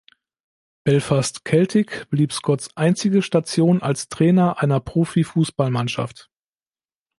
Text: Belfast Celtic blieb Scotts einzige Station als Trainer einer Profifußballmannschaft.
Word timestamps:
Belfast 0.83 1.41
Celtic 1.45 2.09
blieb 2.09 2.33
Scotts 2.33 2.75
einzige 2.75 3.21
Station 3.21 3.83
als 3.83 4.09
Trainer 4.09 4.57
einer 4.59 4.79
Profifußballmannschaft. 4.79 6.31